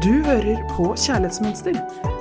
[0.00, 1.74] Du hører på Kjærlighetsmønster.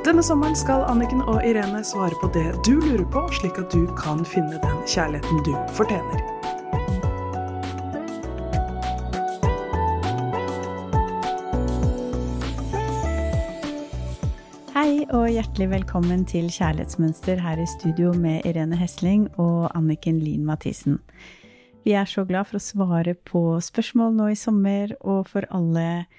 [0.03, 3.85] Denne sommeren skal Anniken og Irene svare på det du lurer på, slik at du
[3.95, 6.19] kan finne den kjærligheten du fortjener.
[14.75, 20.43] Hei og hjertelig velkommen til Kjærlighetsmønster her i studio med Irene Hesling og Anniken Lien
[20.43, 20.99] Mathisen.
[21.87, 26.09] Vi er så glad for å svare på spørsmål nå i sommer, og for alle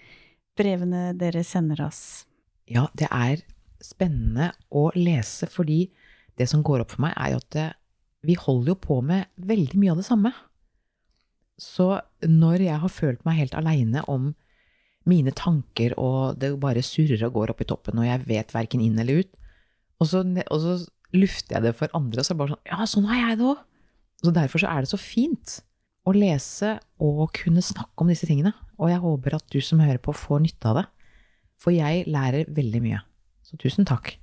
[0.59, 2.27] brevene dere sender oss.
[2.71, 3.43] Ja, det er
[3.83, 5.89] spennende å lese, fordi
[6.39, 7.67] det som går opp for meg, er jo at det,
[8.27, 10.33] vi holder jo på med veldig mye av det samme.
[11.61, 11.93] Så
[12.25, 14.31] når jeg har følt meg helt aleine om
[15.09, 18.85] mine tanker, og det bare surrer og går opp i toppen, og jeg vet verken
[18.85, 19.33] inn eller ut.
[20.01, 20.77] Og så, og så
[21.17, 23.41] lufter jeg det for andre, og så er det bare sånn Ja, sånn har jeg
[23.41, 23.67] det òg!
[24.21, 25.57] Så derfor så er det så fint
[26.09, 28.53] å lese og kunne snakke om disse tingene.
[28.81, 30.87] Og jeg håper at du som hører på, får nytte av det.
[31.61, 33.01] For jeg lærer veldig mye.
[33.45, 34.15] Så tusen takk.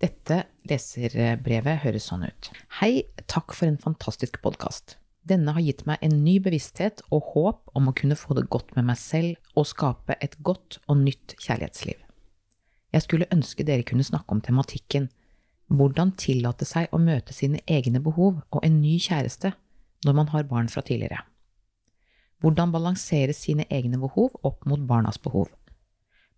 [0.00, 2.50] Dette leserbrevet høres sånn ut.
[2.80, 4.96] Hei, takk for en fantastisk podkast.
[5.28, 8.72] Denne har gitt meg en ny bevissthet og håp om å kunne få det godt
[8.76, 11.98] med meg selv og skape et godt og nytt kjærlighetsliv.
[12.90, 15.10] Jeg skulle ønske dere kunne snakke om tematikken
[15.70, 19.52] hvordan tillate seg å møte sine egne behov og en ny kjæreste
[20.06, 21.20] når man har barn fra tidligere.
[22.40, 25.50] Hvordan balansere sine egne behov opp mot barnas behov.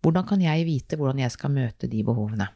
[0.03, 2.49] Hvordan kan jeg vite hvordan jeg skal møte de behovene?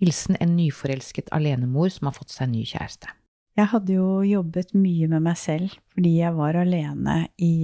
[0.00, 3.10] Hilsen en nyforelsket alenemor som har fått seg ny kjæreste.
[3.58, 7.54] Jeg hadde jo jobbet mye med meg selv fordi jeg var alene i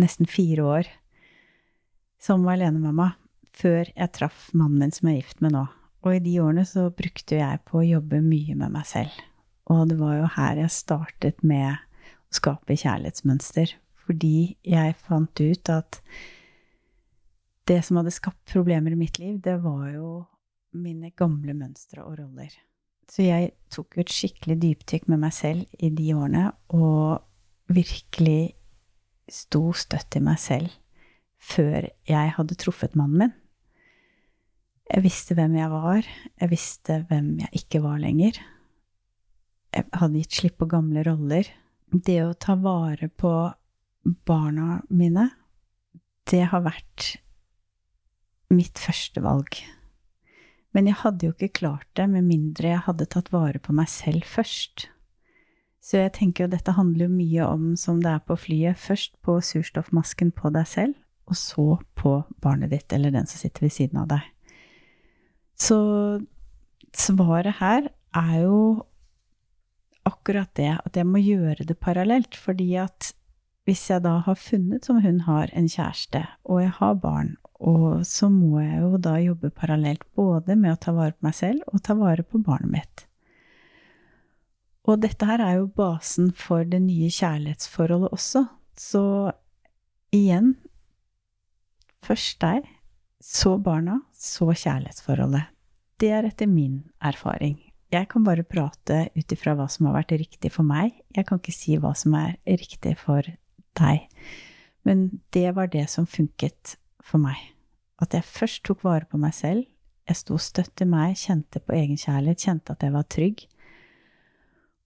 [0.00, 0.88] nesten fire år
[2.22, 3.12] som alenemamma
[3.52, 5.66] før jeg traff mannen min som jeg er gift med nå.
[6.02, 9.14] Og i de årene så brukte jeg på å jobbe mye med meg selv.
[9.70, 13.76] Og det var jo her jeg startet med å skape kjærlighetsmønster.
[14.02, 16.00] Fordi jeg fant ut at
[17.70, 20.24] det som hadde skapt problemer i mitt liv, det var jo
[20.74, 22.50] mine gamle mønstre og roller.
[23.10, 27.22] Så jeg tok jo et skikkelig dypdykk med meg selv i de årene, og
[27.72, 28.54] virkelig
[29.30, 30.72] sto støtt i meg selv
[31.42, 33.38] før jeg hadde truffet mannen min.
[34.92, 36.08] Jeg visste hvem jeg var,
[36.42, 38.36] jeg visste hvem jeg ikke var lenger.
[39.72, 41.48] Jeg hadde gitt slipp på gamle roller.
[41.92, 43.32] Det å ta vare på
[44.02, 45.28] barna mine,
[46.30, 47.16] det har vært
[48.52, 49.60] mitt første valg.
[50.72, 53.90] Men jeg hadde jo ikke klart det med mindre jeg hadde tatt vare på meg
[53.92, 54.88] selv først.
[55.82, 59.16] Så jeg tenker jo dette handler jo mye om, som det er på flyet, først
[59.24, 60.94] på surstoffmasken på deg selv,
[61.26, 61.66] og så
[61.98, 64.28] på barnet ditt eller den som sitter ved siden av deg.
[65.58, 65.78] Så
[66.96, 68.62] svaret her er jo
[70.08, 73.12] akkurat det, at jeg må gjøre det parallelt, fordi at
[73.68, 78.02] hvis jeg da har funnet, som hun har, en kjæreste, og jeg har barn, og
[78.06, 81.62] så må jeg jo da jobbe parallelt både med å ta vare på meg selv
[81.70, 83.04] og ta vare på barnet mitt.
[84.82, 88.48] Og dette her er jo basen for det nye kjærlighetsforholdet også.
[88.74, 89.04] Så
[90.10, 90.56] igjen
[92.02, 92.66] først deg,
[93.22, 95.52] så barna, så kjærlighetsforholdet.
[96.02, 97.60] Det er etter min erfaring.
[97.92, 100.96] Jeg kan bare prate ut ifra hva som har vært riktig for meg.
[101.14, 103.28] Jeg kan ikke si hva som er riktig for
[103.78, 104.08] deg.
[104.86, 107.38] Men det var det som funket for meg.
[108.02, 109.66] At jeg først tok vare på meg selv.
[110.08, 113.44] Jeg sto støtt i meg, kjente på egenkjærlighet, kjente at jeg var trygg.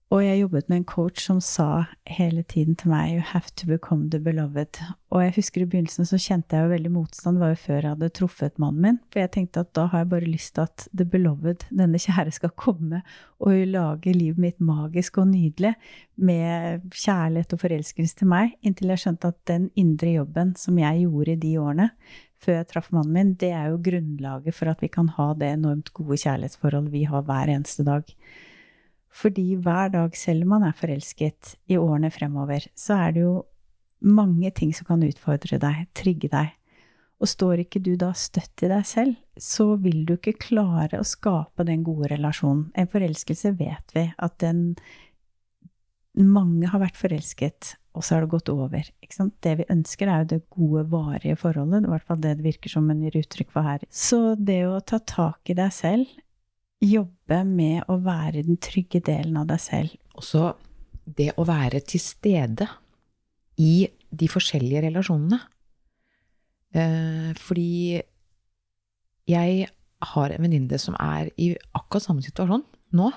[0.07, 3.67] Og jeg jobbet med en coach som sa hele tiden til meg 'you have to
[3.67, 4.79] become the beloved'.
[5.11, 7.89] Og jeg husker i begynnelsen så kjente jeg jo veldig motstand, var jo før jeg
[7.89, 8.99] hadde truffet mannen min.
[9.11, 12.31] For jeg tenkte at da har jeg bare lyst til at the beloved, denne kjære,
[12.31, 13.01] skal komme
[13.39, 15.75] og lage livet mitt magisk og nydelig
[16.15, 21.03] med kjærlighet og forelskelse til meg, inntil jeg skjønte at den indre jobben som jeg
[21.03, 21.89] gjorde i de årene,
[22.39, 25.51] før jeg traff mannen min, det er jo grunnlaget for at vi kan ha det
[25.51, 28.03] enormt gode kjærlighetsforholdet vi har hver eneste dag.
[29.17, 33.33] Fordi hver dag, selv om man er forelsket i årene fremover, så er det jo
[34.05, 36.53] mange ting som kan utfordre deg, trigge deg.
[37.17, 41.07] Og står ikke du da støtt i deg selv, så vil du ikke klare å
[41.07, 42.67] skape den gode relasjonen.
[42.77, 44.71] En forelskelse vet vi at den
[46.17, 48.87] Mange har vært forelsket, og så har det gått over.
[49.45, 51.85] Det vi ønsker, er jo det gode, varige forholdet.
[51.85, 53.83] I hvert fall det det virker som en gir uttrykk for her.
[53.93, 56.09] Så det å ta tak i deg selv,
[56.83, 60.51] jobbe med å være den trygge delen av deg selv Også
[61.07, 62.67] det å være til stede
[63.63, 65.37] i de forskjellige relasjonene.
[66.75, 68.01] Eh, fordi
[69.27, 69.69] jeg
[70.11, 72.65] har en venninne som er i akkurat samme situasjon
[72.99, 73.07] nå.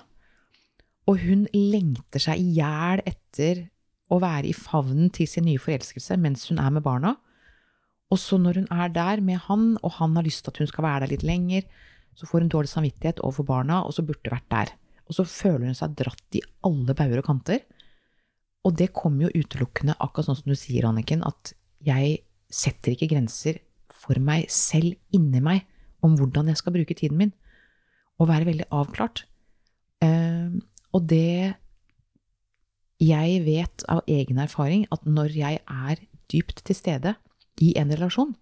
[1.10, 3.66] Og hun lengter seg i hjel etter
[4.10, 7.16] å være i favnen til sin nye forelskelse mens hun er med barna.
[8.10, 10.70] Og så når hun er der med han, og han har lyst til at hun
[10.70, 11.66] skal være der litt lenger,
[12.18, 14.72] så får hun dårlig samvittighet overfor barna, og så burde hun vært der.
[15.08, 17.64] Og så føler hun seg dratt i alle bauger og kanter.
[18.66, 21.54] Og det kommer jo utelukkende, akkurat sånn som du sier, Anniken, at
[21.86, 22.20] jeg
[22.52, 23.60] setter ikke grenser
[24.00, 25.64] for meg selv inni meg
[26.04, 27.32] om hvordan jeg skal bruke tiden min.
[28.20, 29.24] Og være veldig avklart.
[30.04, 30.60] Uh,
[30.96, 31.56] og det
[33.00, 37.14] Jeg vet av egen erfaring at når jeg er dypt til stede
[37.64, 38.34] i en relasjon,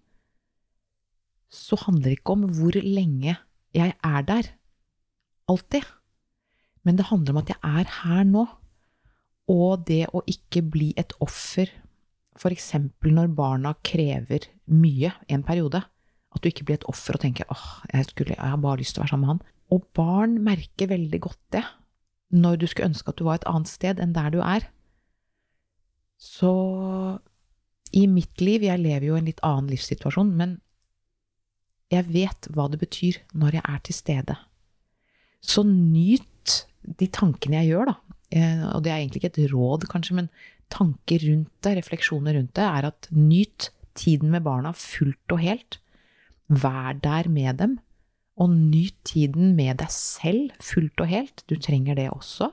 [1.47, 3.37] så handler det ikke om hvor lenge
[3.75, 4.49] jeg er der.
[5.49, 5.85] Alltid.
[6.83, 8.45] Men det handler om at jeg er her nå.
[9.49, 11.71] Og det å ikke bli et offer,
[12.37, 12.73] f.eks.
[13.03, 15.81] når barna krever mye en periode.
[16.29, 18.95] At du ikke blir et offer og tenker åh, jeg, skulle, jeg har bare lyst
[18.95, 19.45] til å være sammen med han.
[19.73, 21.65] Og barn merker veldig godt det
[22.29, 24.67] når du skulle ønske at du var et annet sted enn der du er.
[26.21, 26.51] Så
[27.95, 30.59] i mitt liv, jeg lever jo i en litt annen livssituasjon, men
[31.89, 34.37] jeg vet hva det betyr når jeg er til stede.
[35.41, 36.65] Så nyt
[36.99, 38.15] de tankene jeg gjør, da.
[38.29, 40.29] Eh, og det er egentlig ikke et råd, kanskje, men
[40.69, 45.79] tanker rundt det, refleksjoner rundt det, er at nyt tiden med barna fullt og helt.
[46.49, 47.77] Vær der med dem.
[48.39, 51.43] Og nyt tiden med deg selv fullt og helt.
[51.49, 52.51] Du trenger det også.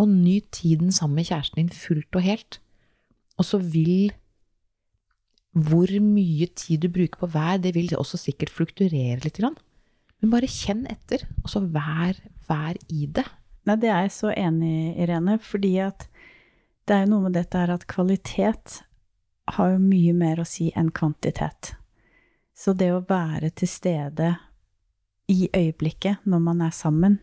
[0.00, 2.60] Og nyt tiden sammen med kjæresten din fullt og helt.
[3.36, 4.12] Og så vil
[5.56, 9.40] hvor mye tid du bruker på hver, det vil også sikkert flukturere litt.
[9.40, 12.18] Men bare kjenn etter, og så vær,
[12.48, 13.24] vær i det.
[13.66, 15.38] Nei, det er jeg så enig i, Irene.
[15.42, 16.06] Fordi at
[16.86, 18.82] det er jo noe med dette her at kvalitet
[19.56, 21.72] har jo mye mer å si enn kvantitet.
[22.56, 24.34] Så det å være til stede
[25.32, 27.18] i øyeblikket når man er sammen,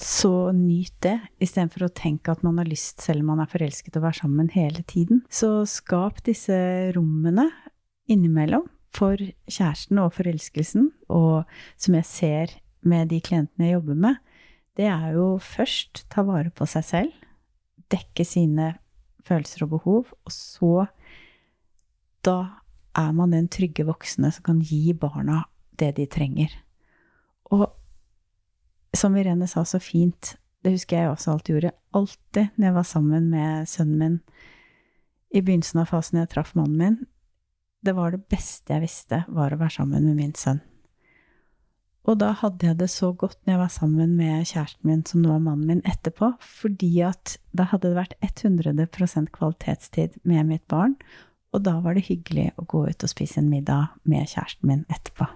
[0.00, 3.96] så nyt det, istedenfor å tenke at man har lyst, selv om man er forelsket,
[3.96, 5.22] å være sammen hele tiden.
[5.30, 6.56] Så skap disse
[6.96, 7.46] rommene
[8.10, 9.18] innimellom for
[9.50, 11.44] kjæresten og forelskelsen, og
[11.80, 14.18] som jeg ser med de klientene jeg jobber med,
[14.74, 17.14] det er jo først ta vare på seg selv,
[17.94, 18.72] dekke sine
[19.24, 20.74] følelser og behov, og så
[22.24, 22.64] Da
[22.96, 25.42] er man den trygge voksne som kan gi barna
[25.76, 26.48] det de trenger.
[27.52, 27.66] Og
[28.98, 32.86] som Irene sa så fint, det husker jeg også alltid gjorde, alltid når jeg var
[32.88, 34.20] sammen med sønnen min
[35.34, 37.00] i begynnelsen av fasen jeg traff mannen min,
[37.84, 40.62] det var det beste jeg visste, var å være sammen med min sønn.
[42.04, 45.22] Og da hadde jeg det så godt når jeg var sammen med kjæresten min, som
[45.24, 50.66] nå er mannen min, etterpå, fordi at da hadde det vært 100% kvalitetstid med mitt
[50.70, 50.98] barn,
[51.54, 54.84] og da var det hyggelig å gå ut og spise en middag med kjæresten min
[54.92, 55.28] etterpå.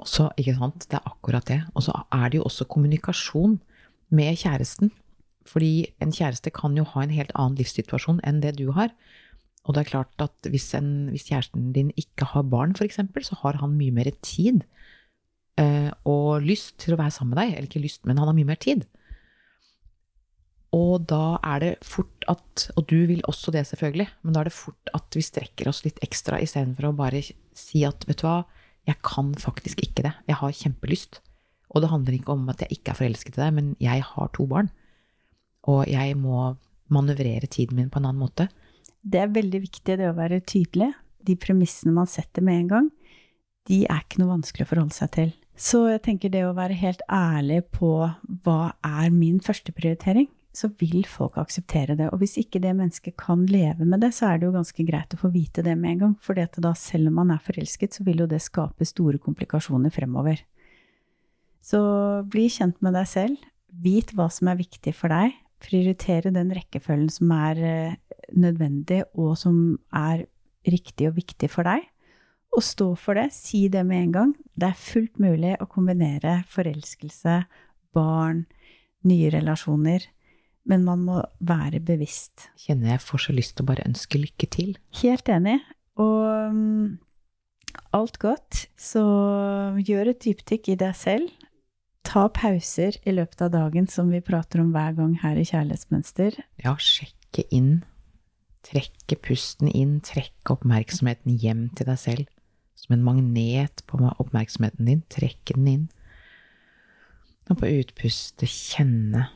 [0.00, 1.60] Og så, ikke sant, det er akkurat det.
[1.74, 3.58] Og så er det jo også kommunikasjon
[4.12, 4.92] med kjæresten.
[5.48, 8.92] Fordi en kjæreste kan jo ha en helt annen livssituasjon enn det du har.
[9.66, 12.98] Og det er klart at hvis, en, hvis kjæresten din ikke har barn, f.eks.,
[13.28, 14.64] så har han mye mer tid
[15.60, 17.54] eh, og lyst til å være sammen med deg.
[17.54, 18.86] Eller ikke lyst, men han har mye mer tid.
[20.72, 24.08] Og da er det fort at Og du vil også det, selvfølgelig.
[24.22, 27.84] Men da er det fort at vi strekker oss litt ekstra istedenfor å bare si
[27.84, 28.42] at vet du hva,
[28.88, 30.14] jeg kan faktisk ikke det.
[30.28, 31.20] Jeg har kjempelyst.
[31.72, 34.32] Og det handler ikke om at jeg ikke er forelsket i deg, men jeg har
[34.34, 34.68] to barn.
[35.70, 36.54] Og jeg må
[36.92, 38.48] manøvrere tiden min på en annen måte.
[39.02, 40.90] Det er veldig viktig, det å være tydelig.
[41.22, 42.90] De premissene man setter med en gang,
[43.70, 45.32] de er ikke noe vanskelig å forholde seg til.
[45.54, 47.92] Så jeg tenker det å være helt ærlig på
[48.42, 52.10] hva er min førsteprioritering, så vil folk akseptere det.
[52.12, 55.14] Og hvis ikke det mennesket kan leve med det, så er det jo ganske greit
[55.16, 56.16] å få vite det med en gang.
[56.20, 60.44] For da, selv om man er forelsket, så vil jo det skape store komplikasjoner fremover.
[61.64, 61.80] Så
[62.28, 63.48] bli kjent med deg selv.
[63.72, 65.32] Vit hva som er viktig for deg.
[65.62, 67.98] Prioritere den rekkefølgen som er eh,
[68.36, 70.26] nødvendig, og som er
[70.68, 71.86] riktig og viktig for deg.
[72.52, 73.30] Og stå for det.
[73.32, 74.32] Si det med en gang.
[74.52, 77.44] Det er fullt mulig å kombinere forelskelse,
[77.96, 78.44] barn,
[79.08, 80.04] nye relasjoner
[80.68, 82.48] men man må være bevisst.
[82.60, 84.76] Kjenner jeg får så lyst til å bare ønske lykke til.
[85.02, 85.58] Helt enig.
[86.00, 86.98] Og um,
[87.96, 88.66] alt godt.
[88.78, 89.02] Så
[89.82, 91.48] gjør et dypdykk i deg selv.
[92.06, 96.38] Ta pauser i løpet av dagen, som vi prater om hver gang her i Kjærlighetsmønster.
[96.62, 97.82] Ja, sjekke inn.
[98.66, 102.30] Trekke pusten inn, trekke oppmerksomheten hjem til deg selv.
[102.78, 105.04] Som en magnet på oppmerksomheten din.
[105.10, 105.86] Trekke den inn.
[107.50, 109.28] Og på utpustet kjenne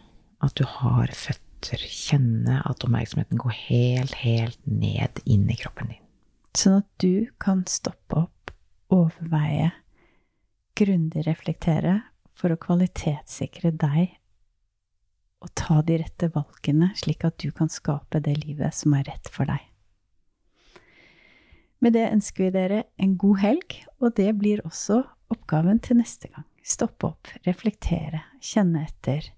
[0.45, 1.43] at du har føtter.
[1.67, 6.03] Kjenne at oppmerksomheten går helt, helt ned inn i kroppen din.
[6.55, 8.53] Sånn at du kan stoppe opp,
[8.93, 9.73] overveie,
[10.79, 11.97] grundig reflektere
[12.37, 14.15] for å kvalitetssikre deg
[15.43, 19.29] og ta de rette valgene, slik at du kan skape det livet som er rett
[19.33, 19.65] for deg.
[21.85, 25.03] Med det ønsker vi dere en god helg, og det blir også
[25.33, 26.47] oppgaven til neste gang.
[26.67, 29.29] Stoppe opp, reflektere, kjenne etter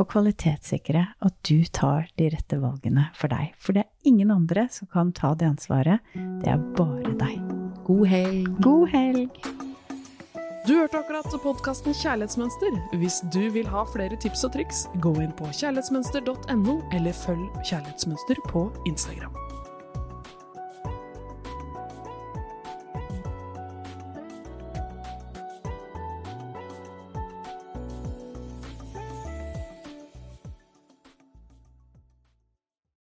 [0.00, 3.52] og kvalitetssikre at du tar de rette valgene for deg.
[3.60, 6.00] For det er ingen andre som kan ta det ansvaret.
[6.14, 7.40] Det er bare deg.
[7.86, 8.54] God helg!
[8.64, 9.42] God helg!
[10.68, 12.74] Du hørte akkurat podkasten Kjærlighetsmønster.
[13.00, 18.44] Hvis du vil ha flere tips og triks, gå inn på kjærlighetsmønster.no, eller følg Kjærlighetsmønster
[18.52, 19.32] på Instagram.